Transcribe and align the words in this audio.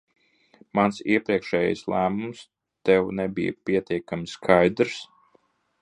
Mans 0.77 1.01
iepriekšējais 1.15 1.83
lēmums 1.93 2.41
tev 2.91 3.13
nebija 3.21 3.57
pietiekami 3.71 4.35
skaidrs? 4.37 4.99